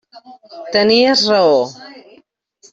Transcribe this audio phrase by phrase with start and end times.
[0.77, 1.61] Tenies raó.